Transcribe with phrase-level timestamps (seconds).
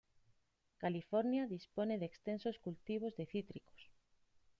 [0.79, 3.91] California dispone de extensos cultivos de cítricos.